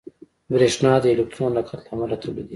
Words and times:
برېښنا 0.53 0.93
د 1.03 1.05
الکترون 1.13 1.51
حرکت 1.57 1.81
له 1.85 1.89
امله 1.93 2.15
تولیدېږي. 2.21 2.49